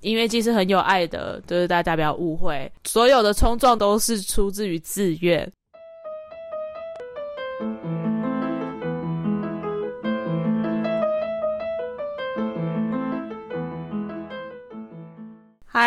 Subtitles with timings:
[0.00, 5.50] 音乐季是很有爱的，就是大家不要误会，所有的冲撞都是出自于自愿。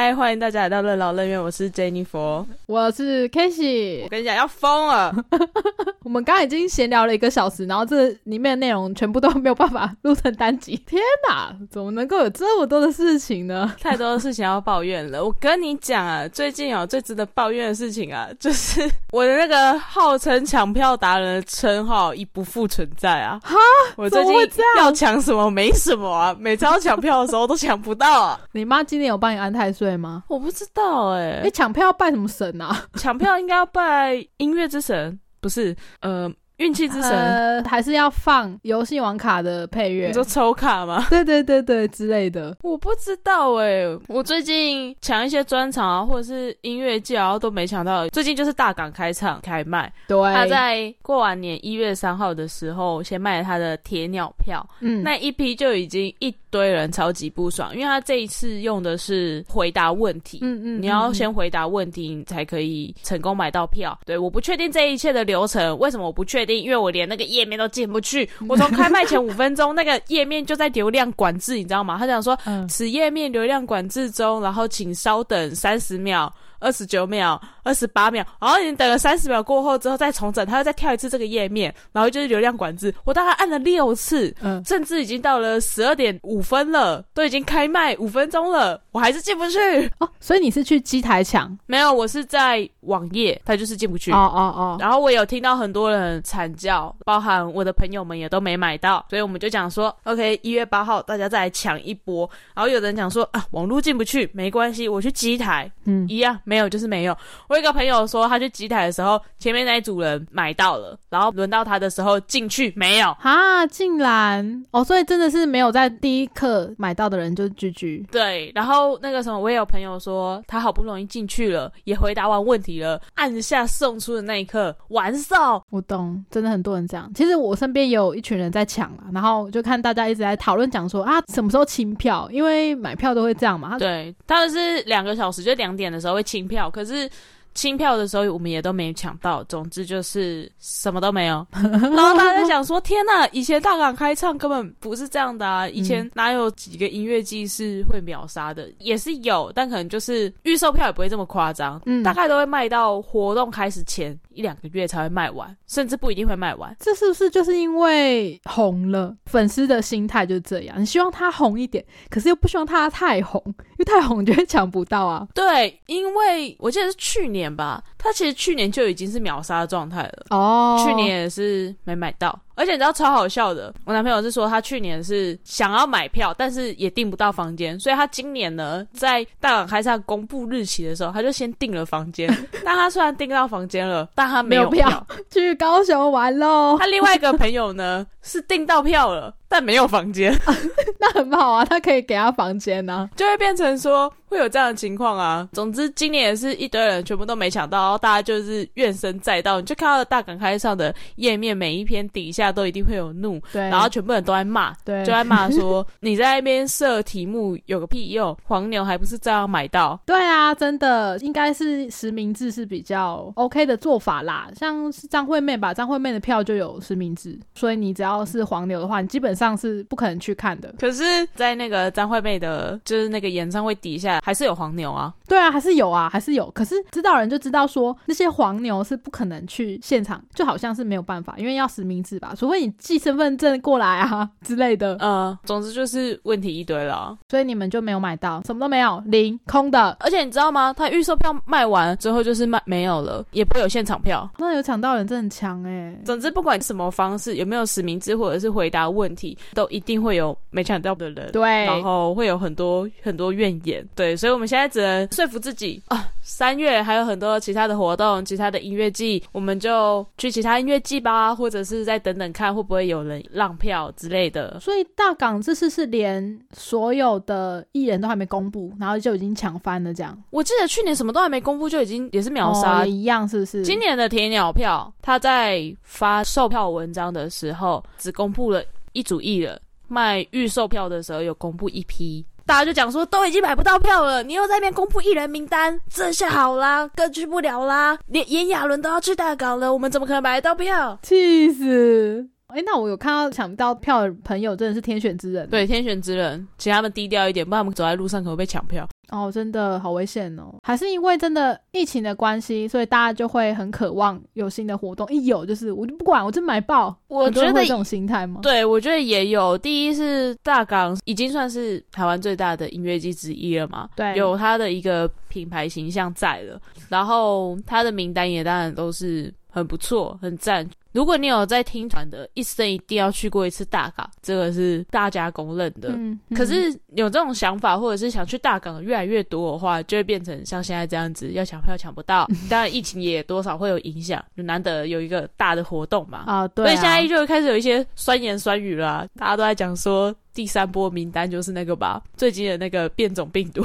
[0.01, 5.13] 嗨，欢迎大家来到任劳任怨，我是 Jennifer，我是 k a s e y 我跟你讲要疯了，
[6.03, 10.75] 我们刚刚已经闲聊了一个小时，然后这里面的内容全部都没有办法录成单集。
[10.89, 13.71] 天哪，怎么能够有这么多的事情呢？
[13.79, 15.23] 太多的事情要抱怨了。
[15.23, 23.39] 我跟你讲啊，最近啊最值得抱怨的事情啊，就是我的那个号称抢票达人的称号已不复存在啊！
[23.43, 23.55] 哈，
[23.97, 24.33] 我最近
[24.79, 28.41] 要抢什么没什么啊，每次要抢票的时候都抢不到啊。
[28.53, 29.90] 你妈今年有帮你安太岁？
[29.91, 30.23] 对吗？
[30.29, 32.85] 我不知道哎，你抢票要拜什么神啊？
[32.95, 35.75] 抢票应该要拜音乐之神，不是？
[36.01, 36.31] 呃。
[36.61, 40.07] 运气之神，还是要放游戏王卡的配乐？
[40.07, 41.03] 你说抽卡吗？
[41.09, 42.55] 对对对对，之类的。
[42.61, 48.07] 我不知道哎，我最近抢一些专场啊，或者是音乐季啊，都没抢到。
[48.09, 63.97] 最近就是大港开唱开卖，对，他在过完年一月三号的时候，先卖了他的铁鸟票，嗯，那一批就已经一堆人超级不爽，因为他这一次用的是回答问题，嗯嗯，你要先回答问题，你才可以成功买到票。
[64.05, 66.50] 对，我不确定这一切的流程，为什么我不确定？
[66.59, 71.97] 因为我连那个页面都进不去，我从开卖前五分钟，那个页面就在流量管制，你知道吗？
[71.97, 76.33] 他讲说，此页面流量管制中，然后请稍等三十秒。
[76.63, 82.93] 二十九秒，二十八秒，然后你等了三十秒过后之后再重整，它又再跳一次这个页面，然后就是流量管制。
[83.03, 89.59] 我大概按了六次，嗯，甚至已经到了十二点五分了，都已经开卖五分钟了，我还是进不去。
[89.99, 91.57] 哦，所以你是去机台抢？
[91.65, 94.11] 没有，我是在网页，它就是进不去。
[94.11, 94.77] 哦哦哦。
[94.79, 102.29] 然后我有听到很多人惨叫，包含我的朋友们也都没买到，所以我们就讲说，OK，一月八号大家再来抢一波。
[102.55, 106.39] 然后有人讲说啊，网络进不去没关系，我去机台，嗯，一样。
[106.43, 107.17] 没有，就是没有。
[107.51, 118.07] 我一个朋友说，他去机台的时候，前面那一组人买到了，然后轮到他的时候进去没有啊，竟然哦，所以真的是没有在第一刻买到的人就 GG。
[118.09, 125.61] 对，然后那个什么，我也有朋友说，他好不容易进去了，也回答完问题了，按下送出的那一刻完售。
[125.71, 127.11] 我懂，真的很多人这样。
[127.13, 132.29] 其实我身边也有一群人在抢啊，然后就看大家一直在讨论讲说啊，什么时候清票？
[132.31, 133.77] 因为买票都会这样嘛。
[133.77, 136.47] 对，他们是两个小时，就两点的时候会清。
[136.51, 137.09] 票可是
[137.53, 139.43] 清票的时候，我们也都没抢到。
[139.45, 141.45] 总之就是什么都没有。
[141.53, 145.67] 然后大家想说：“天呐，以前大港开唱根本不是这样的啊！
[145.67, 148.69] 以前哪有几个音乐季是会秒杀的？
[148.79, 151.81] 也是有，但可能就是预售票也不会这么夸张。
[151.85, 156.75] 嗯，大概都会卖到活动开始前。”一两个月才会卖完，甚至不一定会卖完。
[156.79, 159.15] 这是不是就是因为红了？
[159.25, 165.27] 粉丝的心态就是这样，你希望它红一点，可是又不希望它太红，因为太红就会抢不到啊。
[165.33, 170.25] 对，因为我记得是去年吧，他其实去年就已经是秒杀状态了。
[170.31, 172.37] 哦，去年也是没买到。
[172.53, 182.27] 而且你知道超好笑的，我男朋友是说他去年是想要买票，但是也订不到房间，所以他今年呢在大港开唱公布日期的时候，他就先订了房间。
[182.63, 186.77] 但他虽然订到房间了，但他没有票去高雄玩喽。
[186.79, 189.35] 他另外一个朋友呢是订到票了。
[189.51, 190.33] 但没有房间，
[190.97, 195.45] 那很好啊，他可以给他房间呢，就会变成说会有这样的情况啊。
[195.51, 199.59] 总之，今年也是一堆人全部都没抢到，然后大家就是怨声载道。
[199.59, 209.99] 你就看到大港开上的页面，每一篇底下都一定会有怒，对，然后全部人都在骂，对，就在骂说你在那边设题目有个屁用，黄牛还不是照样买到？
[210.05, 214.47] 对啊，真的应该是实名制是比较 OK 的做法啦。
[214.55, 219.51] 像是张惠妹吧，张惠妹的票就有实名制，所以你只要是黄牛的话，你基本上。
[219.61, 221.03] 是不可能去看的，可是，
[221.35, 225.13] 在那个张惠妹的，就是那个演唱会底下，还是有黄牛啊。
[225.27, 226.49] 对啊，还是有啊，还是有。
[226.51, 234.97] 可是知道人就知道说，那些黄牛是不可能去现场，就好像是没有办法，因为要实名制吧，除非你寄身份证过来啊 之类的。
[234.99, 237.15] 嗯，总之就是问题一堆了。
[237.29, 239.95] 所以你们就没有买到，什么都没有，零空的。
[239.99, 240.73] 而且你知道吗？
[240.73, 244.27] 他预售票卖完之后就是卖没有了，也不会有现场票。
[244.39, 245.95] 那有抢到人真的很强哎。
[246.03, 249.37] 总之不管什么方式，有没有实名制或者是回答问题。
[249.53, 264.59] 都一定会有没抢到的人，对，然后会有很多很多怨言，对，所以我们现在只能说服自己啊，三月还有很多其他的活动，其他的音乐季，我们就去其他音乐季吧，或者是再等等看会不会有人让票之类的。
[264.59, 270.17] 所以大港这次是连所有的艺人都还没公布，然后就已经抢翻了，这样。
[270.31, 273.63] 我记得去年什么都还没公布，就已经也是秒杀一样，是不是？
[273.63, 278.63] 今年的铁鸟票，他在发售票文章的时候只公布了。
[278.93, 279.57] 一组艺人
[279.87, 290.99] 卖预售票的时候有公布一批，大家就讲说都已经买不到票了，你又在那边公布艺人名单，这下好啦，更去不了啦，连炎亚纶都要去大港了，我们怎么可能买得到票？
[291.03, 292.27] 气死！
[292.47, 298.85] 哎，那我有看到抢不到票的朋友真的是天选之人，对，天选之人，请他们低调一点，不然我们走在路上可能被抢票。
[299.11, 300.55] 哦，真的好危险哦！
[300.63, 305.05] 还是因为真的疫情的关系，所以大家就会很渴望有新的活动。
[305.11, 306.95] 一有就是我就不管，我就买爆。
[307.07, 308.39] 我觉得这种心态吗？
[308.41, 309.57] 对，我觉得也有。
[309.57, 320.65] 第一是大港已经算是台湾最大的音乐季之一了嘛，对，有它的一个品牌形象在了，然后它的名单也当然都是很不错、很赞。
[320.91, 325.89] 如果你有在听团的，一生一定要去过一次大港，这个是大家公认的。
[325.89, 332.27] 嗯，可是有这种想法，或者是想去大港的越来越多的话，就会变成像现在这样子，要抢票抢不到。
[332.49, 336.23] 当然，疫情也多少会有影响，就难得有一个大的活动嘛。
[336.27, 336.65] 啊，对。
[336.65, 340.13] 所以现在就开始有一些酸言酸语了，大家都在讲说。
[340.33, 343.61] 第三波名单就是那个吧，最近的那个变种病毒，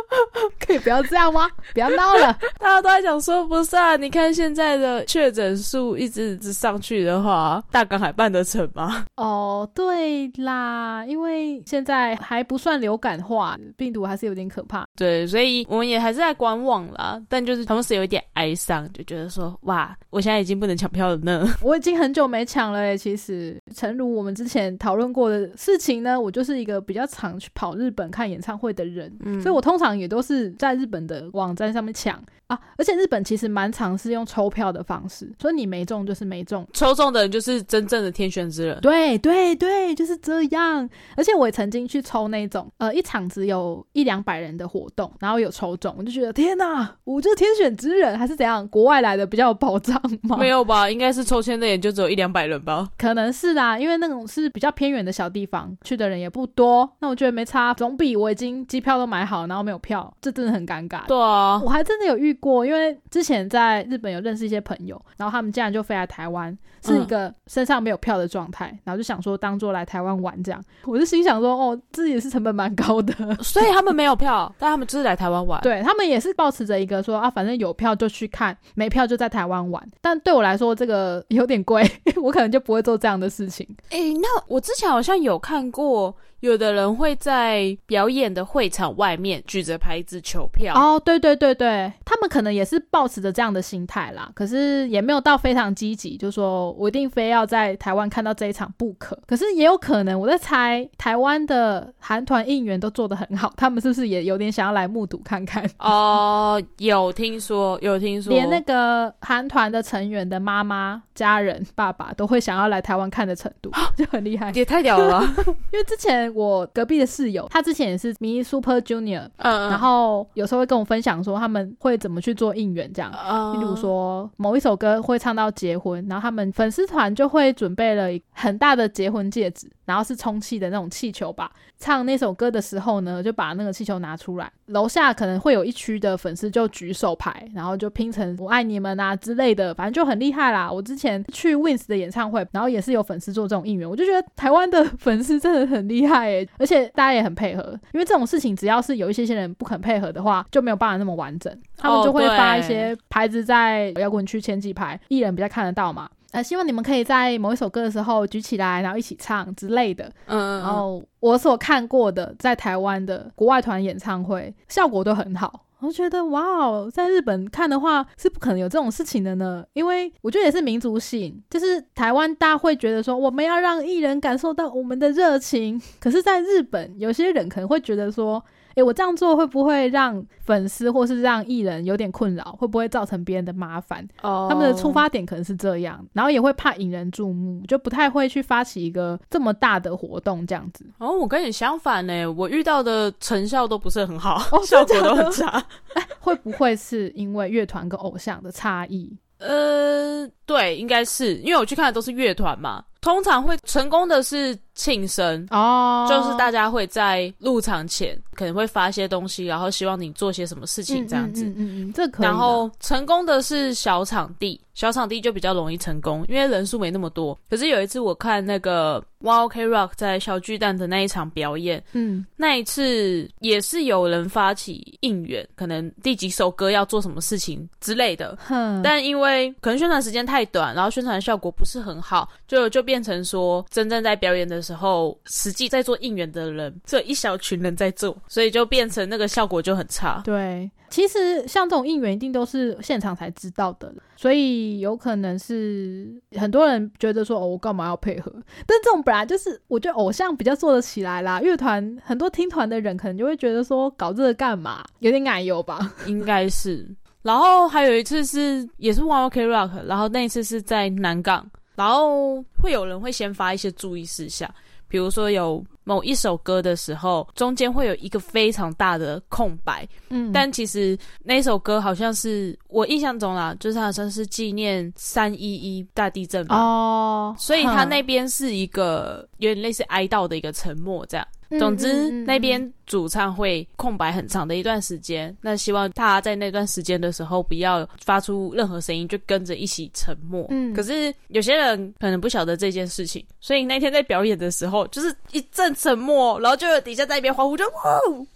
[0.58, 1.46] 可以不要这样吗？
[1.74, 9.04] 不要闹了， 大家都在讲说不是啊，你看现在的确诊数一直直上去的话，大港还办得成吗？
[9.16, 14.86] 哦，对啦，因为现在还不算流感化，病毒还是有点可怕。
[14.96, 21.46] 对，所以我们也还是在观望啦，但就是同时有一点哀伤，就觉得说哇，我现在已经不能抢票了呢。
[21.62, 25.98] 我已经很久没抢了诶，其实，诚如我们之前讨论过的事情。
[25.98, 29.12] 呢，我就是一个比较常去跑日本看演唱会的人，
[29.42, 32.58] 所以我通常也都是在日本的网站上面抢啊。
[32.76, 38.78] 而且日本其实蛮尝试用抽票的方式，所以你没中就是没中，抽中的人就是真正的天选之人。
[38.80, 40.88] 对对对，就是这样。
[41.16, 48.66] 而且我也曾经去抽那种呃一场只有一两百人的活动，然后有抽中，我就觉得天哪，我就是天选之人还是怎样？
[48.68, 50.36] 国外来的比较有保障吗？
[50.36, 52.88] 没有吧，应该是抽签的也就只有一两百人吧。
[52.98, 55.76] 可能是啦，因为那种是比较偏远的小地方。
[55.84, 61.06] 去的人也不多，那我觉得没差，总比我已经机票都买好，然后没有票，这真的很尴尬。
[61.06, 73.12] 对啊，我还真的有遇过，因为之前在日本有认识一些朋友，然后他们竟然就飞来台湾，是一个身上没有票的状态，然后就想说当做来台湾玩这样，我就心想说，哦，这也是成本蛮高的，
[73.42, 75.60] 所以他们没有票，但他们就是来台湾玩。
[75.62, 79.86] 对他们也是保持着一个说啊，反正有票就去看，没票就在台湾玩。
[80.00, 81.84] 但对我来说，这个有点贵，
[82.22, 83.66] 我可能就不会做这样的事情。
[83.90, 86.14] 哎，那我之前好像有看过。
[86.40, 99.18] 有的人会在表演的会场外面举着牌子求票哦，对对对对，他们可能也是抱持着这样的心态啦，可是也没有到非常积极，就说我一定非要在台湾看到这一场不可。
[99.26, 105.68] 可是也有可能，我在猜台湾的韩团应援都做得很好，他们是不是也有点想要来目睹看看？
[105.80, 115.20] 哦，有听说，有听说，连那个韩团的成员的妈妈、家人、爸爸都会想要来台湾看的程度， 就很厉害，也太屌了，
[115.72, 116.27] 因为之前。
[116.30, 123.10] 我隔壁的室友，他之前也是迷 Super Junior，嗯，然后有时候会跟我分享说他们会怎么去做应援，这样，
[123.54, 131.50] 例如说某一首歌会唱到结婚，然后他们粉丝团就会准备了很大的结婚戒指，然后是充气的那种气球吧。
[131.78, 140.70] 唱那首歌的时候呢，就把那个气球拿出来，楼下可能会有一区的粉丝就举手牌，然后就拼成“我爱你们”啊之类的，反正就很厉害啦。
[140.70, 147.62] 我之前去 Wins 的演唱会，然后也是有粉丝做这种应援，我就觉得台湾的粉丝真的很厉害诶，而且大家也很配合，
[147.92, 151.56] 因为这种事情只要是有一些些人不肯配合的话，就没有办法那么完整。
[151.76, 156.10] 他们就会发一些牌子在摇滚区前几排，艺人比较看得到嘛。
[156.32, 160.12] 呃，希望你们可以在某一首歌的时候举起来，然后一起唱之类的。
[160.26, 169.64] 嗯，然后我所看过的在台湾的国外团演唱会效果都很好，我觉得哇哦，在日本看的话是不可能有这种事情的呢。
[169.72, 178.44] 因为我觉得也是民族性，就是台湾大家会觉得说我们要让艺人感受到我们的热情，可是在日本有些人可能会觉得说。
[178.78, 182.56] 哎，我这样做会不会让粉丝或是让艺人有点困扰？
[182.58, 184.06] 会不会造成别人的麻烦？
[184.22, 190.86] 哦，他们的出发点可能是这样，然后也会怕引人注目，就不太会去发起一个这么大的活动这样子。
[190.98, 195.60] 哦，我跟你相反呢，我遇到的成效都不是很好， 效果都很差。
[196.20, 199.10] 会不会是因为乐团跟偶像的差异？
[199.38, 204.58] 呃，对，应该是因为我去看的都是乐团嘛，通常会成功的是。
[204.78, 211.46] 庆生哦，就是大家会在入场前可能会发一些东西，然后希望你做些什么事情这样子。
[211.46, 212.24] 嗯嗯嗯，这可以。
[212.24, 217.36] 然后成功的是小场地，小场地就比较容易成功，因为人数没那么多。
[217.50, 228.38] 可是有一次我看那个 One Ok Rock 在小巨蛋的那一场表演，嗯，那一次也是有人发起应援，可能第几首歌要做什么事情之类的。
[228.84, 240.22] 但因为可能宣传时间太短，然后宣传效果不是很好，就就变成说，真正在表演的时候，实际在做应援的人，这一小群人在做，所以就变成那个效果就很差。
[240.24, 248.32] 对，其实像这种应援一定都是现场才知道的，所以有可能是很多人觉得说，哦，我干嘛要配合？
[248.66, 251.42] 但这种本来就是，我觉得偶像比较做得起来啦。
[251.42, 254.82] 乐团很多听团的人可能就会觉得说，搞这个干嘛？
[255.00, 255.92] 有点奶油吧？
[256.06, 256.88] 应该是。
[257.20, 261.44] 然后还有一次是也是 One Ok Rock，然后那一次是在南港，
[261.78, 264.52] 然后会有人会先发一些注意事项，
[264.88, 281.24] 比如说有某一首歌的时候，中间会有一个非常大的空白，嗯，但其实那首歌好像是我印象中啦，就是好像是纪念三一一大地震吧，哦，所以他那边是一个有点类似哀悼的一个沉默这样。
[281.58, 285.34] 总之，那边主唱会空白很长的一段时间。
[285.40, 290.46] 那希望他在那段时间的时候不要发出任何声音，就跟着一起沉默。
[290.50, 298.26] 嗯，可是有些人可能不晓得这件事情，所以那天在表演的时候，就是一阵沉默，然后就有底下在一边欢呼，就呜，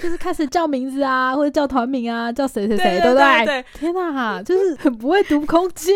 [0.00, 3.46] 就是开始叫名字啊，或者叫团名啊，叫谁谁谁，对不对？
[3.46, 5.90] 对，天哪，就是很不会读空气。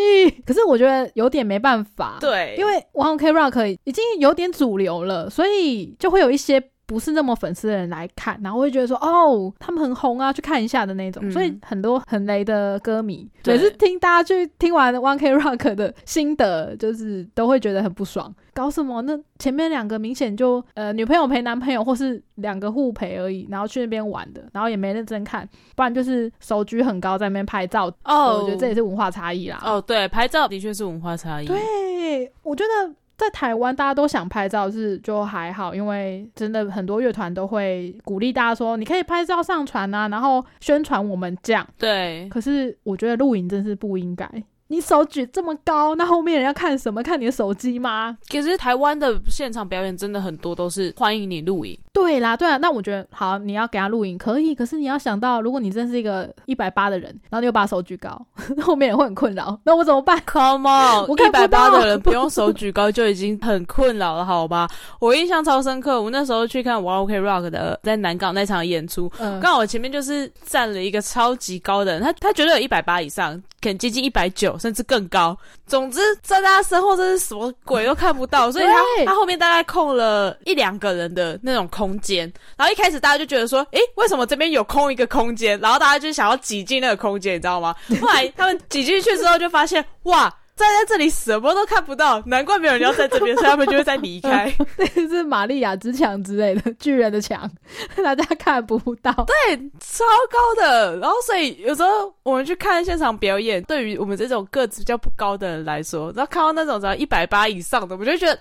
[0.45, 6.61] 可是我觉得有点没办法，对，因为 One Ok Rock 已经有点主流了，所以就会有一些。
[6.85, 11.29] 不是那么粉丝的人来看，然后会觉得说哦，他们很红啊，去看一下的那种。
[11.31, 18.33] 所以很多很雷的歌迷，每次听大家去听完 One K Rock 的心得，就是都会觉得很不爽。
[18.53, 19.01] 搞什么？
[19.01, 27.91] 那前面两个明显就呃女朋友陪男朋友，或是两个互陪而已，然后去那边玩的，然后也没认真看，不然就是手举很高在那边拍照。
[28.05, 29.61] 哦，我觉得这也是文化差异啦。
[29.65, 31.45] 哦，对，拍照的确是文化差异。
[31.45, 32.95] 对，我觉得。
[33.17, 41.65] 在台湾，大家都想拍照，是就还好，因为真的很多乐团都会鼓励大家说，你可以拍照上传啊，然后宣传我们这样。
[41.77, 44.29] 对，可是我觉得录影真是不应该。
[44.67, 47.03] 你手举这么高，那后面人要看什么？
[47.03, 48.17] 看你的手机吗？
[48.31, 51.77] 可是台湾的现场表演真的很多都是欢迎你录影。
[51.95, 58.21] 对啦，对啊，那我觉得好，你要给他录影可以，可是你要想到，如果你真是一个一百八的人，然后你又把手举高，
[58.61, 64.67] 后面也会很困扰，那我怎么办？Come on，我一百八的人不用手 举高就已经很困扰了，好吧？
[64.99, 69.09] 我印象超深刻，我那时候去看 One Ok Rock 的在南港那场演出，
[69.41, 73.41] 刚好我前面就是站了一个超级高的人，他他绝对有一百八以上。
[73.61, 75.35] 可能接近一百九，甚至更高。
[75.65, 78.75] 总之，在他身后这是什么鬼都看不到，所以他
[79.07, 82.31] 他后面大概空了一两个人的那种空间。
[82.57, 85.59] 然后一开始大家就觉得说，诶，为什么这边有空一个空间？
[85.59, 87.75] 然后大家就想要挤进那个空间，你知道吗？
[88.01, 90.33] 后来他们挤进去之后，就发现哇。
[90.57, 94.49] 站在这里什么都看不到，难怪没有人要在这边，所以他们就会再离开。
[94.79, 97.51] 那是玛利亚之墙之类的巨人的墙，
[98.01, 99.11] 大家看不到。
[99.11, 100.97] 对，超高的。
[100.99, 108.39] 然后，所以有时候我们去看现场表演，对于我们这种个子比较不高的人来说，然后看到那种只要一百八以上的，我就觉得。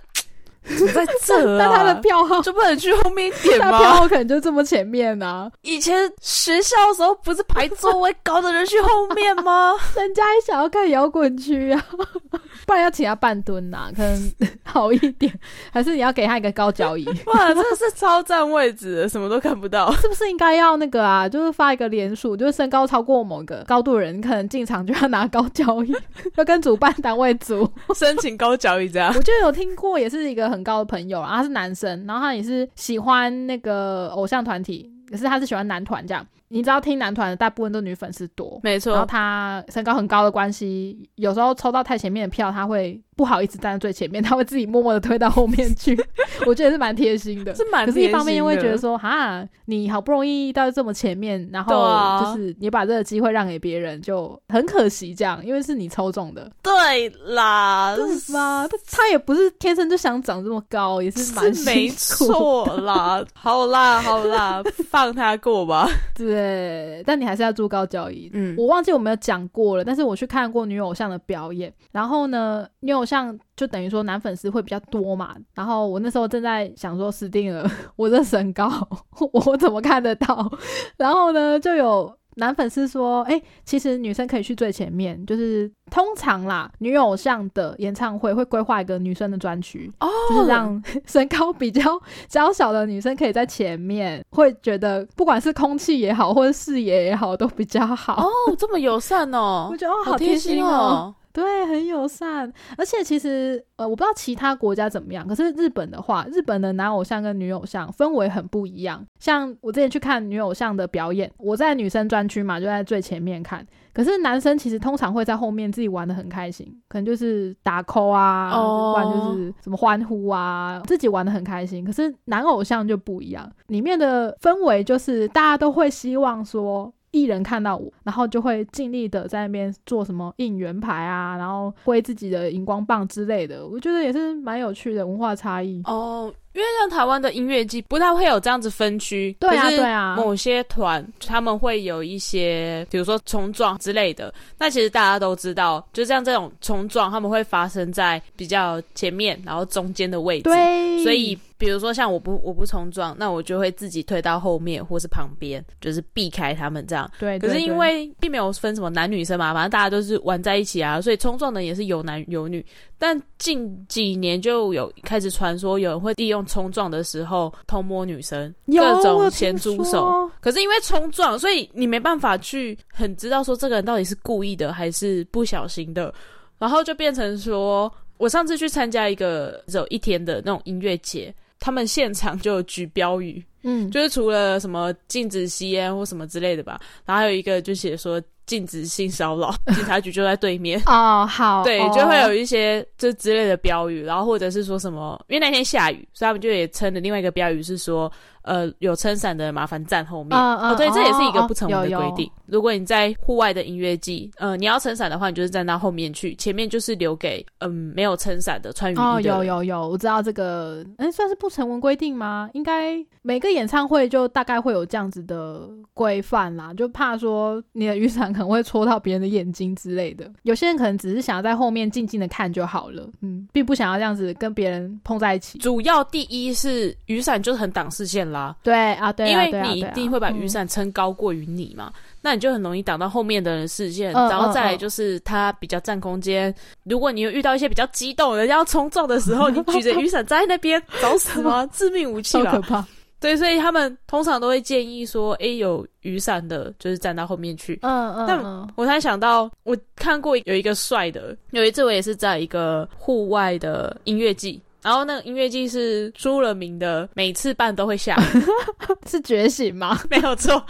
[0.93, 3.79] 在这，但他的票号就不能去后面一点吗？
[3.79, 5.51] 票号可能就这么前面呢。
[5.61, 9.75] 以前学校的时候不是排座位高的人去后面吗？
[9.95, 11.87] 人家也想要看摇滚区啊，
[12.67, 15.31] 不然要请他半蹲呐，可能好一点。
[15.71, 17.07] 还是你要给他一个高脚椅？
[17.27, 19.93] 哇，真的是超占位置，什么都看不到。
[19.97, 21.29] 是不是应该要那个啊？
[21.29, 25.95] 就是发一个连署，就是身高超过某个高度的人，可能进场就要拿高脚椅，
[26.37, 29.13] 要跟主办单位组申请高脚椅这样。
[29.15, 30.54] 我就有听过，也是一个。
[30.55, 36.27] 很高的朋友，然后他是男生，然后他也是喜欢那个偶像团体，可是他是喜欢男团这样。
[36.49, 38.93] 你知道听男团的大部分都女粉丝多，没错。
[38.93, 43.01] 然后他身高很高的关系，有时候抽到太前面的票，他会。
[43.17, 45.97] 不好意思站在最前面， 他会自己默默的推到后面去。
[46.47, 47.87] 我觉得是蛮贴心的，是蛮。
[47.87, 56.51] 可是一方面又会觉得说，哈，你好不容易到这么前面，然后就是你把这个机会让给别人，就很可惜这样，因为是你抽中的。
[56.63, 58.69] 对啦，是吗？
[58.91, 63.25] 他也不是天生就想长这么高，也是蛮没错啦。
[63.33, 65.89] 好啦， 好啦，放他过吧。
[66.17, 68.29] 对，但你还是要做高交易。
[68.35, 73.04] 嗯，我忘记我没有讲过了，但是我去看过女偶像的表演，然后呢，女偶。
[73.05, 78.71] 像就等于说男粉丝会比较多嘛，然后我那时候正在想说死定了， 我这身高
[79.33, 80.51] 我怎么看得到？
[80.97, 91.83] 然后呢，就有男粉丝说，哎，其实女生可以去最前面，就是通常啦，女偶像的演唱会会规划一个女生的专区，哦，就是让身高比较
[92.29, 98.27] 娇小的女生可以在前面，会觉得不管是空气也好，或者视野也好，都比较好。
[98.27, 101.15] 哦，这么友善哦，我觉得哦，好贴心哦。
[101.35, 102.51] 对，很友善。
[102.79, 109.05] 而且其实呃，我不知道其他国家怎么样，可是日本的话，日本的男偶像跟女偶像氛围很不一样。
[109.19, 113.67] 像我之前去看女偶像的表演，我在女生专区嘛，就在最前面看。
[113.93, 121.85] 可是男生其实通常会在后面自己玩的很开心，可能就是打 call 啊，不然就是什么欢呼啊，自己玩的很开心。
[121.85, 126.93] 可是男偶像就不一样，里面的氛围就是大家都会希望说。
[127.15, 136.33] 艺人看到我，然后就会尽力的在那边做什么应援牌啊，然后挥自己的荧光棒之类的，我觉得也是蛮有趣的文化差异哦。
[136.55, 144.33] 因为像台湾的音乐季不太会有这样子分区，对啊，对啊，某些团他们会有一些，比如说冲撞之类的。
[144.57, 150.45] 那其实大家都知道，就像这种冲撞，他们会发生在比较前面，然后中间的位置。
[150.45, 157.11] 对，所以比如说像我不我不冲撞，那我就会自己退到后面或是旁边，就是避开他们这样。
[157.19, 162.65] 对，可是因为并没有分什么男女生嘛，反正大家都是玩在一起啊，所以冲撞的也是有男有女。
[162.99, 170.31] 但近几年就有开始传说，有人会利用冲撞的时候偷摸女生，各种咸猪手。
[170.41, 176.13] 可是因为冲撞，所以你没办法去很知道说这个人到底是故意的还是不小心的。
[176.59, 181.35] 然后就变成说，我上次去参加一个只有一天的那种音乐节，
[181.65, 188.21] 他们现场就举标语，嗯，就是除了什么禁止吸烟或什么之类的吧，然后还有一个就写说。
[188.47, 191.27] 禁止性骚扰， 警察局就在对面哦。
[191.27, 198.13] 好，对，就会有一些这之类的标语，然后或者是说什么，因为那天下雨，所以他们就也撑的另外一个标语是说。
[198.45, 200.75] 呃，有撑伞的麻烦站后面哦。
[200.77, 202.31] 对，这也是一个不成文的规定。
[202.47, 209.03] 如果你在户外的音乐季，呃，你要撑伞的话，你就是站到后面去，前面就是留给嗯没有撑伞的穿雨衣的。
[209.03, 212.51] 哦，有有有，我知道这个，哎，算是不成文规定吗？
[212.53, 220.31] 应该每个演唱会就大概会有这样子的规范啦，就怕说你的雨伞可能会戳到别人的眼睛之类的。
[220.43, 225.57] 有些人可能只是想要在后面静静的看就好了，嗯，并不想要这样子跟别人碰在一起。
[225.59, 228.34] 主要第一是雨伞就是很挡视线。
[228.35, 236.55] 啦，对啊，对，因为你一定会把雨伞撑高过于你嘛，那你就很容易挡到后面的人视线，然后再来就是它比较占空间。
[236.83, 241.67] 如果你有遇到一些比较激动人家要冲撞的时候，你举着雨伞站在那边找死吗？
[241.73, 242.85] 致命武器了，可怕。
[243.21, 247.79] 对，所以他们通常都会建议说，哎，有雨伞的，就是站到后面去。
[247.81, 248.27] 嗯嗯。
[248.29, 248.39] 但
[248.77, 254.61] 我突然想到，我看过有一个帅的，有一次我也是在一个户外的音乐季。
[254.85, 258.43] 然后那个音乐季是出了名的，每次办都会下雨，
[259.11, 259.99] 是觉醒吗？
[260.11, 260.63] 没有错，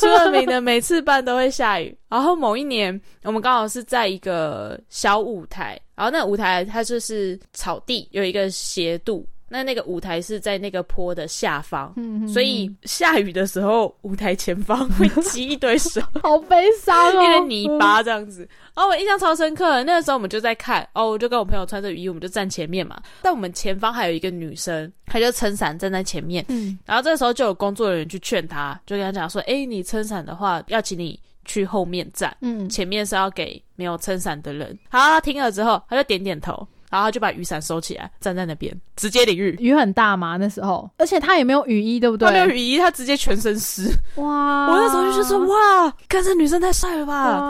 [0.00, 1.94] 出了名的每次办都会下雨。
[2.08, 9.26] 然后某一年，我们刚好是在一个小舞台，然后那舞台它就是草地，有一个斜度。
[9.52, 18.48] 那那个舞台是在那个坡的下方，嗯所以下雨的时候，舞台前方会积一堆水， 好悲伤哦，泥巴这样子。
[18.76, 22.96] 然后我印象超深刻，那个时候我们就在看，哦，我就跟我朋友穿着雨衣，我们就站前面嘛。
[23.22, 26.44] 但我们前方还有一个女生，她就撑伞站在前面。
[26.48, 36.66] 嗯，然后这个时候就有工作人员去劝她，就跟她讲说：“哎，你撑伞的话，要请你去后面站，嗯，前面是要给没有撑伞的人。”好，她听了之后，她就点点头。
[36.90, 39.56] 然后他就把雨伞收起来，站在那边，直接淋雨。
[39.60, 42.26] 雨很大嘛，那时候，而且他也没有雨衣，对不对？
[42.26, 43.90] 他没有雨衣，他直接全身湿。
[44.16, 44.66] 哇！
[44.66, 47.40] 我那时候就说：哇，看这女生太帅了吧！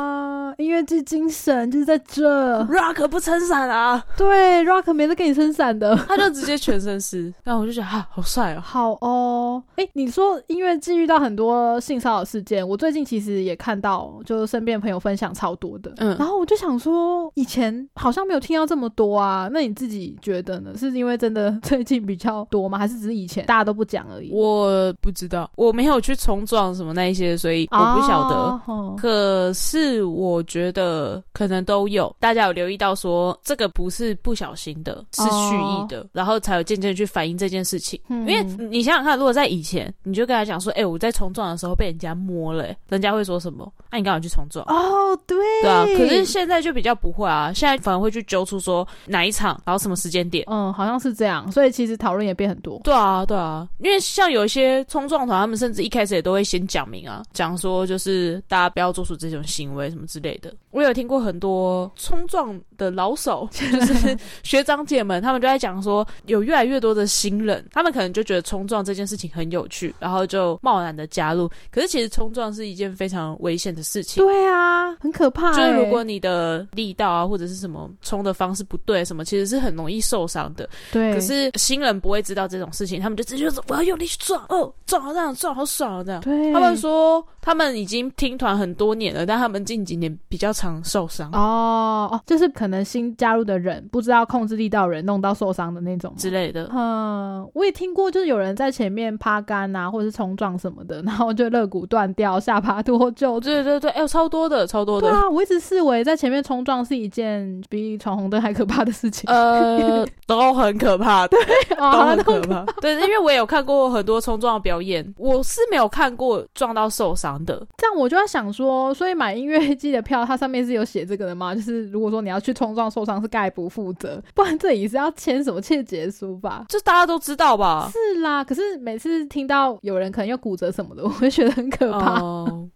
[0.58, 4.04] 音乐剧精神就是在这，Rock 不撑伞啊？
[4.16, 7.32] 对，Rock 没得给你撑伞的，他就直接全身湿。
[7.44, 9.62] 然后我就觉得啊，好帅哦，好哦。
[9.76, 15.92] 哎，你说音乐剧遇到很多性骚扰事件，我最近其实也看到，就身边朋友分享超多的。
[15.98, 19.48] 嗯，然后我就想说，以前好像没有听到这么多啊。
[19.52, 20.72] 那你自己觉得呢？
[20.76, 22.78] 是因为真的最近比较多吗？
[22.78, 24.30] 还是只是以前大家都不讲而已？
[24.32, 28.60] 我不知道，我没有去冲撞什么那一些，所以我不晓得。
[28.96, 30.39] 可是我。
[30.40, 38.00] 我觉得可能都有，大家有留意到说这个不是不小心的，是蓄意的，然后才有渐渐去反映这件事情。
[38.08, 43.70] 嗯因为你想想看，如果在以前，你就跟他讲说：“哎，我在冲撞的时候被人家摸了，人家会说什么？
[43.90, 45.84] 那你干嘛去冲撞？”哦，对，对啊。
[45.84, 50.42] 可是现在就比较不会啊，现在反而会去揪出说哪一场，然后什么时间点。
[50.50, 51.52] 嗯，好像是这样。
[51.52, 52.80] 所以其实讨论也变很多。
[52.82, 53.68] 对啊，对啊。
[53.80, 60.29] 因为像有一些冲撞团，他们甚至一开始也都会先讲明啊，讲说就是大家不要做出这种行为什么之类。
[60.29, 60.29] 的，
[60.70, 71.50] 我有听过很多冲撞的老手， 就是学长姐们，他们就在讲说，有越来越多的新人，他们可能就觉得冲撞这件事情很有趣，然后就贸然的加入。
[71.70, 74.24] 可是其实冲撞是一件非常危险的事情。
[74.24, 75.52] 对啊，很可怕。
[75.52, 80.68] 就是如果你的力道啊，或者是什么冲的方式不对，什么其实是很容易受伤的。
[80.92, 81.12] 对。
[81.12, 86.20] 可是新人不会知道这种事情，他们就直接说我要用力去撞，哦，撞好这样撞好爽啊这样。
[86.20, 86.52] 对。
[86.52, 96.70] 他们说他们已经听团很多年了，但他们近几年比较常受伤哦哦，就是可能新加入的人不知道控制力道，人弄到受伤的那种之类的。
[96.72, 103.40] 嗯，我也听过，就是有人在前面趴杆啊，或者是冲撞什么的，然后就肋骨断掉、下巴脱臼。
[103.40, 105.08] 对对对，哎，超多的，超多的。
[105.08, 109.30] 对啊，我一直视为在前面冲撞是一件比闯红灯还可怕的事情。
[109.30, 111.38] 呃，都很可怕， 对，
[111.76, 112.64] 都很可怕。
[112.80, 117.66] 对，因为我也有看过很多冲撞的表演，我是没有看过撞到受伤的。
[117.76, 121.54] 这样我就在想说，所以买音乐季的票，它上面是有写这个的吗？
[121.56, 126.64] 就是如果说你要去冲撞受伤，是概不负责，不然这也是要签什么切结书吧？
[126.68, 127.90] 这大家都知道吧？
[127.92, 132.20] 是啦，可是每次听到有人可能要骨折什么的，我会觉得很可怕。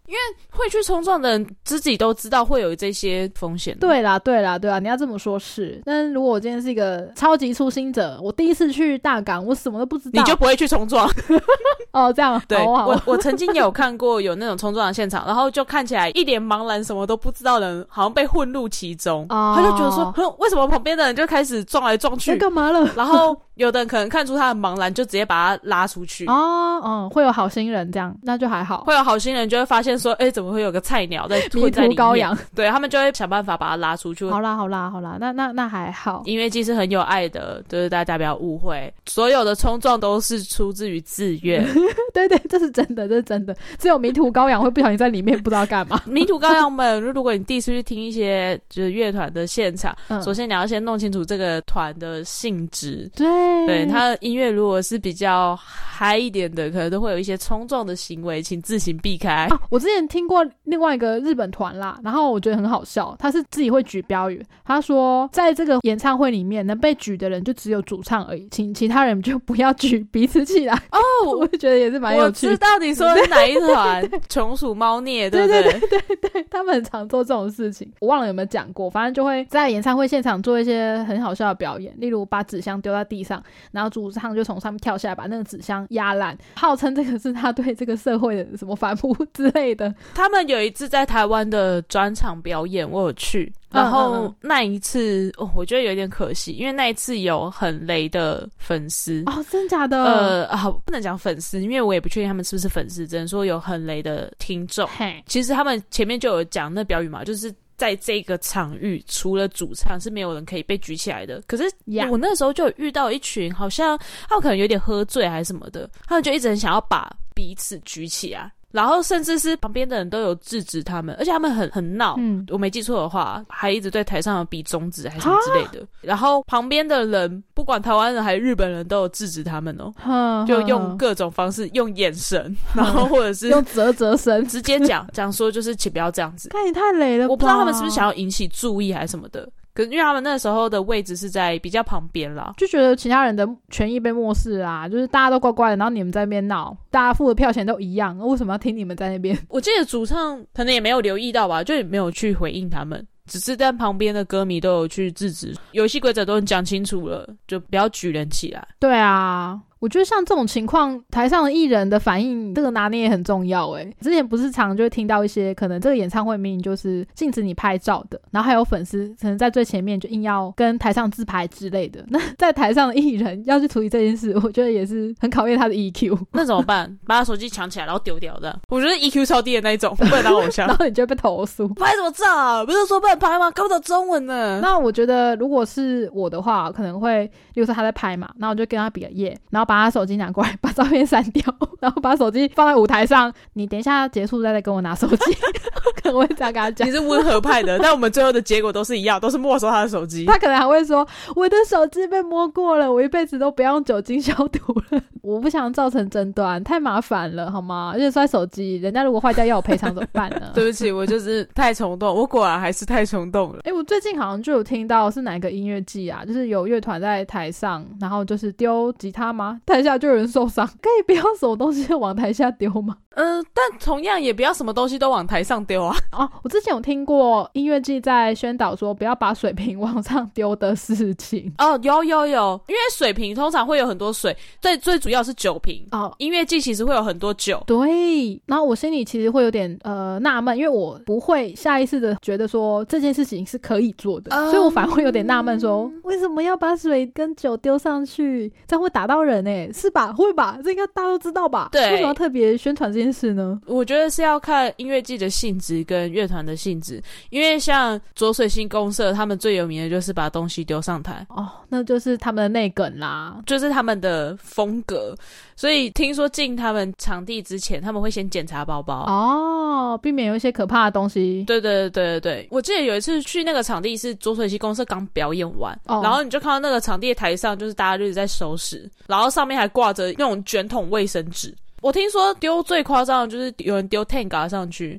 [0.07, 0.19] 因为
[0.51, 3.75] 会去冲撞的人自己都知道会有这些风险。
[3.79, 5.81] 对啦，对啦，对啦，你要这么说，是。
[5.83, 11.09] 但如果我今天是一个超级初心者，我第一次去大港，我什么都不知道，你就不会去冲撞。
[11.91, 12.39] 哦，这样。
[12.47, 19.25] 对，我我曾经有看过有那种冲撞的现场，然后就看起来一脸茫然，什么都不知道的人，好像被混入其中。
[19.29, 22.35] 他就觉得说，为什么旁边的人就开始撞来撞去？
[22.39, 22.87] 干嘛了？
[22.95, 23.35] 然后。
[23.55, 26.25] 有的人可能看出他的茫然，就直接把他拉出去。
[26.25, 28.83] 哦，嗯，会有好心人这样，那就还好。
[28.83, 32.37] 会有好心人就会发现说，哎，怎么会有个菜鸟在迷途羔羊？
[32.53, 34.29] 对他们就会想办法把他拉出去。
[34.29, 36.21] 好啦，好啦，好啦，那那那还好。
[36.25, 41.65] 音乐季是很有爱的，就是大家不要误会，所有的冲撞都是出自于自愿。
[42.13, 43.55] 对对，这是真的，这是真的。
[43.79, 46.01] 只有迷途羔羊会不小心在里面不知道干嘛。
[46.05, 53.09] 迷途羔羊们，如果你第一次去听一些就是乐团的现场，首先你要先弄清楚这个团的性质。
[53.15, 53.25] 对，
[53.65, 54.17] 对他的。
[54.25, 59.47] 音乐如果是比较嗨一点的，可能都会有一些冲撞的行为，请自行避开。
[59.69, 70.73] 我之前听过另外一个日本团啦，然后我觉得很好笑，他是自己会举标语，他说在这个演唱会里面能被举的人就只有主唱而已，请其他人就不要举彼此起来。
[70.91, 72.47] 哦，我觉得也是蛮有趣。
[72.47, 74.09] 我知道你说的是哪一团？
[74.27, 75.61] 穷鼠猫腻，对不对？
[75.61, 84.11] 对对对，他们很常做这种事情，我忘了有没有讲过，反正就会在演唱会现场做一些很好笑的表演，例如把纸箱丢在地上，然后主。
[84.15, 89.93] 唱就从上面跳下来，把那个纸箱压烂，号称这个是他对这个社会的什么反扑 之类的。
[90.13, 100.03] 他们有一次在台湾的专场表演，我有去，然后那一次哦，我觉得有点可惜，因为那一次有很雷的粉丝哦，真假的？
[100.03, 104.87] 呃，好，不能讲粉丝，因为我也不确定他们是不是粉丝，只能说有很雷的听众。
[104.97, 107.53] 嘿其实他们前面就有讲那标语嘛，就是。
[107.77, 111.43] 在这个场域，除了主唱是没有人可以被举起来的。
[111.45, 111.63] 可是
[112.09, 118.49] 我那时候就遇到一群，好像他们可能有点喝醉还是什么的，他们就一直很想要把彼此举起来。
[118.75, 122.15] 然后甚至是旁边的人都有制止他们，而且他们很很闹。
[122.17, 125.87] 嗯，我没记错的话，还一直对台上比中指还是什么之类的。
[126.01, 130.45] 然后旁边的人，不管台湾人还是日本人，都有制止他们哦。
[130.45, 136.49] 就用各种方式，用眼神，然后或者是 用啧啧声，直接讲讲说，就是请不要这样子。
[136.53, 139.49] 看你太累了，我不知道他们是不是想要引起注意还是什么的。
[139.75, 149.37] 可是因为他们那时候的位置是在比较旁边啦，就觉得其他人的权益被漠视啊，就是大家都乖乖的，然后你们在那边闹，大家付的票钱都一样，为什么要听你们在那边？
[149.49, 158.65] 我记得主唱可能也没有留意到吧，就也没有去回应他们，只是在旁边的歌迷都有去制止，游戏规则都讲清楚了，就不要举人起来。
[158.79, 159.59] 对啊。
[159.85, 163.69] 我觉得像这种情况，台上的艺人的反应，这个拿捏也很重要。
[163.73, 172.03] 哎，之前不是常就会听到一些，可能这个演唱会明明就是禁止你拍照的，然后还有粉丝可能在最前面就硬要跟台上自拍之类的。
[172.09, 176.17] 那在台上的艺人要去处理这件事，我觉得也是很考验他的 EQ。
[176.33, 176.97] 那怎么办？
[177.05, 178.59] 把他手机抢起来，然后丢掉的。
[178.69, 181.67] 我觉得 EQ 超低的那一种，不能当偶像，然后你就被投诉。
[181.75, 182.65] 拍什么照？
[182.65, 183.51] 不是说不能拍吗？
[183.51, 184.59] 看不懂中文呢。
[184.63, 190.57] 那我觉得，如果是我的话，可能会，比如说他在拍嘛，那我就跟他比个耶，然后把他手机拿过来。
[190.61, 191.43] 把照片删掉，
[191.79, 193.31] 然后把手机放在舞台上。
[193.53, 195.33] 你等一下结束再再跟我拿手机，
[196.01, 196.87] 可能会这样跟他讲。
[196.87, 200.25] 你是温和派的，但我们最后的结果都是一样，都是没收他的手机。
[200.25, 204.59] 他可能还会说：“我的手机被摸过了，我一辈子都不要用酒精消毒
[204.91, 207.91] 了。”我不想造成争端，太麻烦了，好吗？
[207.93, 210.49] 而且摔手机，人家如果坏掉要我赔偿怎么办呢？
[210.53, 213.59] 对不起，我就是太冲动，我果然还是太冲动了。
[213.63, 216.23] 哎，我最近好像就有听到是哪个音乐季啊？
[216.25, 219.59] 就是有乐团在台上，然后就是丢吉他吗？
[219.65, 222.97] 台下就有人受伤， 可以不要什么东西往台下丢吗？
[223.15, 225.95] 嗯，但同样也不要什么东西都往台上丢啊。
[226.11, 231.51] 哦，我之前有听过音乐季在宣导说不要把水瓶往上丢的事情。
[231.57, 235.85] 哦，有有有，因为水瓶通常会有很多水，最最主要是酒瓶。
[235.91, 237.63] 哦，音乐季其实会有很多酒。
[237.65, 248.51] 对，然后我心里其实会有点呃纳闷，因为我不会下意识的觉得说这件事情是可以做的，所以我反而会有点纳闷，说为什么要把水跟酒丢上去？
[248.67, 250.11] 这样会打到人诶，是吧？
[250.11, 250.59] 会吧？
[250.61, 251.69] 这应该大家都知道吧？
[251.71, 253.04] 对，为什么要特别宣传这件？
[253.05, 253.59] 件事呢？
[253.65, 265.15] 我觉得是要看音乐季的性质跟乐团的性质，因为像浊水星公社，他们最有名的就是把东西丢上台哦，那就是他们的内梗啦，就是他们的风格。
[265.57, 271.43] 所以听说进他们场地之前，他们会先检查包包哦，避免有一些可怕的东西。
[271.47, 281.55] 对对对对对，我记得有一次去那个场地是浊水溪公社刚表演完，然后你就看到那个场地的台上就是大家就是在收拾，然后上面还挂着那种卷筒卫生纸。
[281.85, 284.97] 我听说丢最夸张的就是有人丢 Tenga 上去，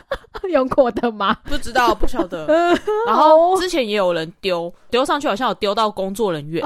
[0.52, 1.34] 用过的吗？
[1.44, 2.46] 不知道，不晓得。
[3.08, 6.62] 然后之前也有人丢丢上去，好像有丢到工作人员，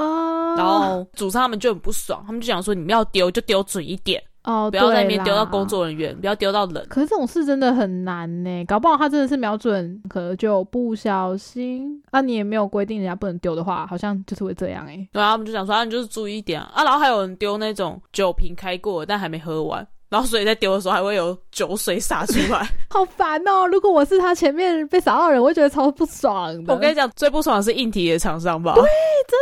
[0.57, 4.21] 然后主唱他们就很不爽，他们就想说你们要丢就丢准一点。
[4.43, 6.85] 哦，不要在里面丢到工作人员，不要丢到人。
[6.89, 12.01] 可是这种事真的很难呢，搞不好他真的是瞄准，可能就不小心。
[12.11, 15.07] 啊，你也没有规定人家不能丢的话，好像就是会这样哎。
[15.11, 16.83] 对啊，我们就想说，啊，你就是注意一点啊。
[16.83, 19.87] 然后还有人丢那种酒瓶开过但还没喝完。
[20.11, 23.65] 然后所以在丢的时候还会有酒水洒出来， 好烦哦！
[23.65, 26.73] 如果我是他前面被洒到人，我会觉得超不爽的。
[26.73, 28.73] 我跟你讲，最不爽的是硬体的厂商吧？
[28.75, 29.39] 对，真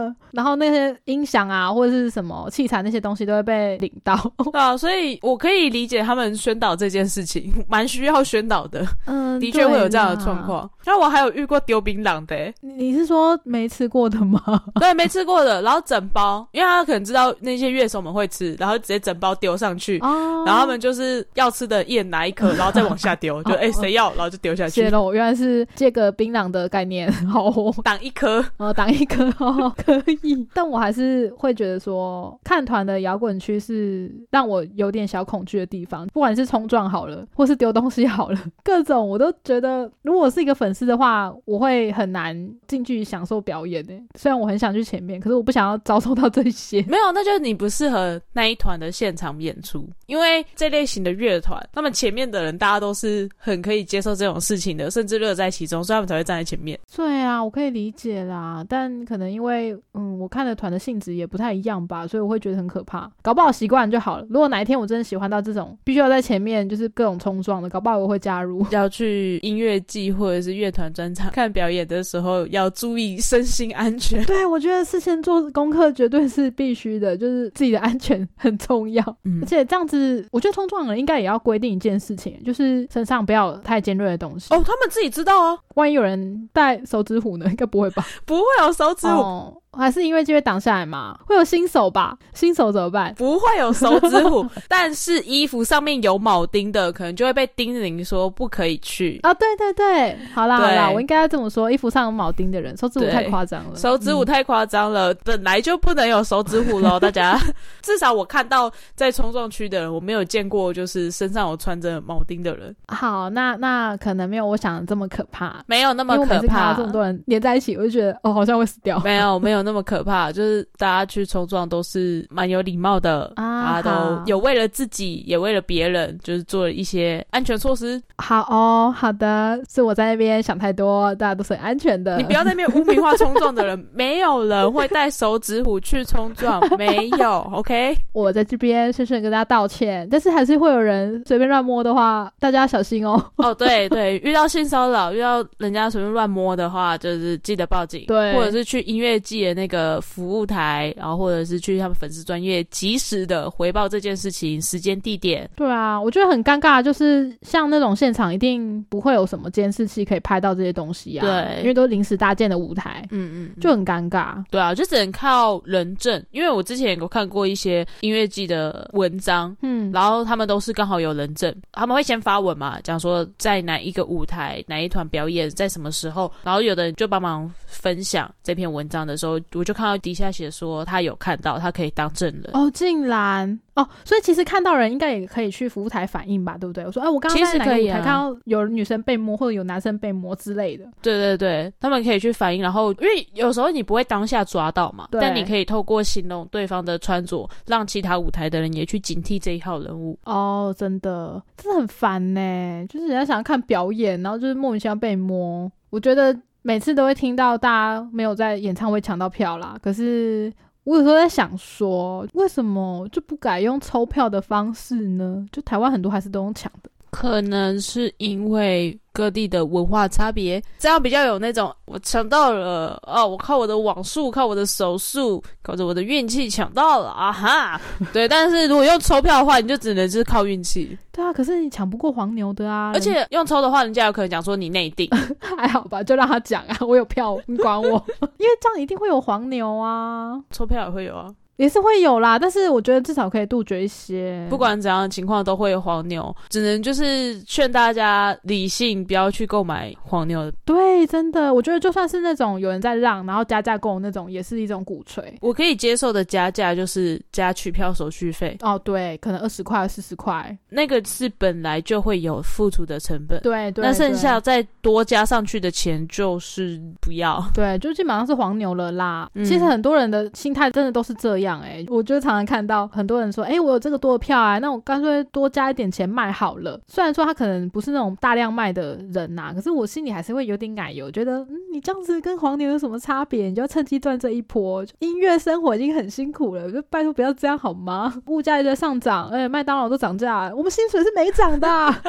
[0.00, 0.16] 的。
[0.30, 4.14] 然后那些音响啊，或者是什么器材那些东西都会被领到
[4.54, 8.86] 啊，所以我可以理解他们宣导这件事情， 蛮需要宣导的。
[9.04, 10.70] 嗯，的确会有这样的状况。
[10.82, 14.40] 然后我还有遇过丢槟榔的，你是说没吃过的吗？
[14.80, 15.60] 对，没吃过的。
[15.60, 19.89] 然后整包，因为他可能知道那些乐手们会吃，然后直接整包丢上去。
[19.98, 24.82] 哦，然后他们就是要吃的，一人拿一颗， 然后再往下丢，就哎谁要，然后就丢下去。
[24.82, 27.50] 谢喽，原来是借个槟榔的概念，好，
[27.82, 29.30] 挡一颗，哦，挡一颗，
[29.76, 30.46] 可以。
[30.54, 43.94] 但我还是会觉得说，看团的摇滚区是让我有点小恐惧的地方，不管是冲撞好了，或是丢东西好了，各种我都觉得，如果是一个粉丝的话，我会很难进去享受表演的。
[44.14, 46.82] 虽然我很想去前面，可是我不想要遭受到这些。
[46.82, 49.79] 没有，那就是你不适合那一团的现场演出。
[50.06, 56.78] 因为这类型的乐团，他们前面的人大家都是很可以接受这种事情的，甚至乐在其中，所以他们才会站在前面。
[56.94, 63.10] 对啊，我可以理解啦，但可能因为嗯，我看的团的性质也不太一样吧，所以我会觉得很可怕。
[63.22, 64.26] 搞不好习惯就好了。
[64.28, 68.66] 如果哪一天我真的喜欢到这种必须要在前面就是各种冲撞的，搞不好我会加入。
[68.70, 74.24] 要去音乐季或者是乐团专场看表演的时候，要注意身心安全。
[74.24, 79.04] 对，我觉得事先做功课绝对是必须的，就是自己的安全很重要。
[79.24, 80.26] 嗯，而且这样子。
[80.32, 84.52] 我觉得冲撞人应该也要规定一件事情，就是身上不要太尖锐的东西。
[84.52, 85.56] 哦，他们自己知道啊。
[85.80, 87.46] 万一有人带手指虎呢？
[87.50, 88.06] 应该不会吧？
[88.24, 89.56] 不会有手指虎。
[89.72, 91.16] 还是因为就会挡下来嘛？
[91.24, 92.18] 会有新手吧？
[92.34, 93.14] 新手怎么办？
[93.16, 99.32] 不会有手指虎， 但是衣服上面有铆钉的，可能就会被叮咛说不可以去啊！
[99.34, 106.98] 对对对，好啦好啦，我应该要这么说：衣服上有铆钉的人，手指虎太夸张了，手指虎太夸张了，本来就不能有手指虎喽！
[107.00, 107.38] 大家
[107.80, 112.74] 至少我看到在冲撞区的人，我没有见过就是身上有穿着铆钉的人。
[112.88, 116.74] 好，那那可能没有我想的这么可怕，没有那么可怕。
[116.74, 118.98] 这么多人连在一起，我就觉得哦，好像会死掉。
[119.04, 119.62] 没有没有。
[119.62, 123.90] 那么可怕，就是大家去冲撞都是蛮有礼貌的啊，都
[124.26, 128.02] 有为了自己也为了别人，就是做了一些安全措施。
[128.16, 132.16] 好哦，好的，是我在那边想太多，大家都是很安全的。
[132.16, 137.48] 你不要在那边污名化冲撞的人，没有人会带手指虎去冲撞， 没有。
[137.52, 143.22] OK，我在这边深深跟大家道歉，但是还是会有人随便乱摸的话，大家小心哦。
[143.36, 149.60] 哦，对对，遇到性骚扰，遇到人家随便乱摸的话，就是记得报警，对，或者是去音乐季的。
[149.60, 155.50] 那个服务台，然后或者是去他们粉丝专业及时的回报这件事情时间地点。
[155.54, 161.26] 对啊，我觉得很尴尬，就是像那种现场一定不会有什么监视器可以拍到这些东西啊。
[161.26, 164.42] 对，因为都是临时搭建的舞台，嗯嗯，就很尴尬。
[164.50, 166.24] 对啊，就只能靠人证。
[166.30, 179.40] 因为我之前有看过一些音乐季的文章，嗯，然后他们都是刚好有人证，他们会先发文嘛，讲说在哪一个舞台哪一团表演在什么时候，然后有的人就帮忙分享这篇文章的时候。
[179.54, 186.84] 我就看到底下写说他有看到，他可以当证人哦，竟然哦，所以其实看到人应该也可以去服务台反映吧，对不对？
[186.84, 190.84] 我说哎，我刚刚在哪个舞台看到有女生被摸，或者有男生被摸之类的。
[191.02, 200.18] 对对对，他们可以去反映，然后因为有时候你不会当下抓到嘛，但你可以透过形容对方的穿着，让其他舞台的人也去警惕这一号人物。
[200.24, 206.36] 哦，真的，真的很烦呢，就是人家想要看表演，然后就是莫名其妙被摸，我我觉得。
[206.62, 210.52] 每次都会听到大家没有在演唱会抢到票啦，可是
[210.84, 215.46] 我有时候在想说，为什么就不改用抽票的方式呢？
[215.50, 216.90] 就台湾很多还是都用抢的。
[217.10, 227.80] 可能是因为各地的文化差别，这样比较有那种我抢到了哦，我靠我的网速，靠我的手速，靠着我的运气抢到了啊哈！
[228.12, 230.96] 对，但是如果用抽票的话，你就只能是靠运气。
[231.12, 232.92] 对啊，可是你抢不过黄牛的啊！
[232.94, 235.08] 而且用抽的话，人家有可能讲说你内定，
[235.40, 238.02] 还好吧，就让他讲啊，我有票，你管我？
[238.38, 241.26] 因为这样一定会有黄牛啊，抽票也会有啊。
[241.60, 244.46] 也是会有啦，但是我觉得至少可以杜绝一些。
[244.48, 250.50] 不管怎样的情况，都会有黄牛，只能就是劝大家理性，不要去购买黄牛。
[250.64, 255.22] 对，真的，我觉得就算是那种有人在让，然后加价购那种，也是一种鼓吹。
[255.42, 258.56] 我可以接受的加价就是加取票手续费。
[258.62, 263.38] 哦，对，可能二十块、四十块，那个是本来就会有付出的成本。
[263.42, 263.84] 对对。
[263.84, 267.44] 那剩下再多加上去的钱就是不要。
[267.52, 269.30] 对，就基本上是黄牛了啦。
[269.44, 271.49] 其实很多人的心态真的都是这样。
[271.60, 276.78] 哎，我就常常看到很多人说，哎，我有这个多的票啊，那我干脆多加一点钱卖好了。
[276.86, 283.46] 虽然说他可能不是那种大量卖的人呐，可是我心里还是会有点奶油，觉得，嗯，你这样子跟黄牛有什么差别？
[283.46, 284.84] 你就要趁机赚这一波。
[284.98, 288.14] 音乐生活已经很辛苦了，就拜托不要这样好吗？
[288.26, 291.66] 物价也在上涨，哎，麦当劳都涨价，我们薪水是没涨的，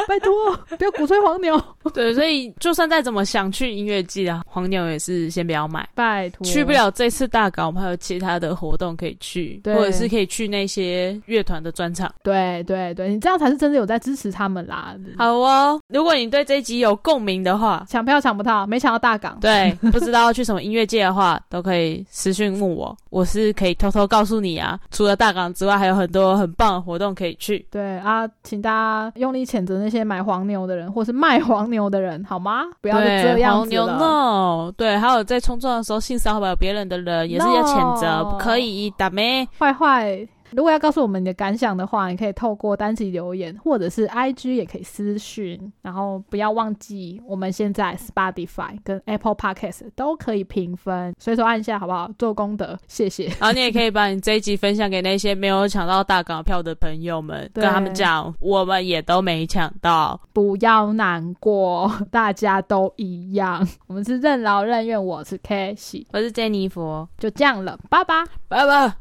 [0.08, 0.32] 拜托
[0.78, 1.60] 不要鼓吹黄牛。
[1.94, 6.46] 对，所以就算再怎么想去音乐季啊，黄牛也是先不要买，拜托。
[6.46, 9.31] 去不了这次大港，我们还有其他的活动可以去。
[9.66, 14.96] 或者是可以去那些乐团的专场，对对对，你这样才是真的有在支持他们啦。
[15.18, 24.80] 好哦，如果你对这一集有共鸣的话，抢票抢不到，没抢到大港，对，不知道要去什么音乐界的话，都可以私讯问我，我是可以偷偷告诉你啊。
[24.92, 27.66] 除了大港之外，还有很多很棒的活动可以去。
[27.70, 32.64] 对啊，请大家用力谴责那些买黄牛的人，或是卖黄牛的人，好吗？
[32.82, 34.72] 不要这样子了。
[34.78, 39.48] 对，还有在冲撞的时候性骚扰别人的人，也是要谴责，不可以打咩。
[39.58, 40.28] 坏坏。
[40.52, 45.72] 如果要告诉我们你的感想的话，你可以透过单集留言，或者是 I G 也可以私讯。
[45.82, 52.12] 然后不要忘记，我们现在 Spotify 跟 Apple Podcast 都可以评分，随手按一下好不好？
[52.20, 53.28] 做功德，谢谢。
[53.40, 63.66] 然后你也可以把你这一集分享给那些没有抢到大港票的朋友们，跟他们讲，我们也都没抢到，不要难过，大家都一样。
[63.88, 69.01] 我们是任劳任怨，我是 Casey，我是 Jennifer，就这样了，拜拜，拜拜。